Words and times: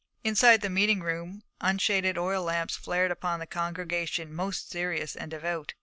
Inside 0.23 0.61
the 0.61 0.69
meeting 0.71 1.01
room, 1.01 1.43
unshaded 1.61 2.17
oil 2.17 2.41
lamps 2.43 2.75
flared 2.75 3.11
upon 3.11 3.39
a 3.39 3.45
congregation 3.45 4.33
most 4.33 4.67
serious 4.71 5.15
and 5.15 5.29
devout. 5.29 5.75